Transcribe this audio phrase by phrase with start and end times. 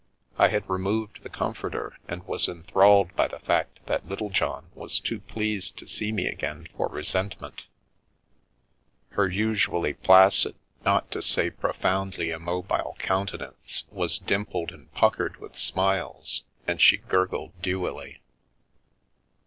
[0.39, 4.99] I had re moved the" comforter" and was enthralled by the fact that Littlejohn was
[4.99, 7.67] too pleased to see me again for resentment
[9.09, 16.45] Her usually placid, not to say profoundly immobile countenance, was dimpled and puckered with smiles,
[16.65, 18.21] and she gurgled dewily.